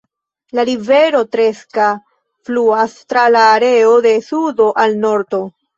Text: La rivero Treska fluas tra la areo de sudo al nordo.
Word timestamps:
La 0.59 0.63
rivero 0.69 1.21
Treska 1.35 1.91
fluas 2.49 2.99
tra 3.13 3.29
la 3.37 3.47
areo 3.55 3.95
de 4.09 4.19
sudo 4.33 4.75
al 4.87 5.03
nordo. 5.07 5.47